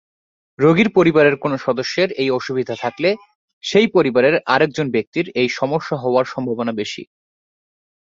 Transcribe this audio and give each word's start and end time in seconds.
রোগীর 0.59 0.89
পরিবারের 0.89 1.35
কোন 1.37 1.53
সদস্যের 1.57 2.09
এই 2.13 2.29
অসুবিধা 2.29 2.75
থাকলে, 2.75 3.09
সেই 3.63 3.87
পরিবারের 3.87 4.35
আর 4.45 4.59
একজন 4.61 4.87
ব্যক্তির 4.91 5.25
এই 5.35 5.49
সমস্যা 5.51 5.95
হওয়ার 5.97 6.25
সম্ভাবনা 6.25 6.73
বেশি। 6.73 7.03